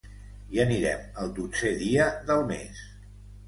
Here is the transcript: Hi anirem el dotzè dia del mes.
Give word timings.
Hi 0.53 0.61
anirem 0.63 1.03
el 1.25 1.31
dotzè 1.41 1.75
dia 1.85 2.11
del 2.33 2.45
mes. 2.53 2.85